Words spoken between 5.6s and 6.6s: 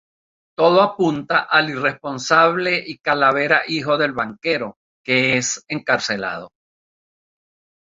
encarcelado.